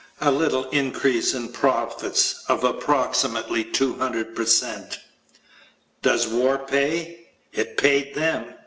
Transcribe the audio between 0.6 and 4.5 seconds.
increase in profits of approximately 200 per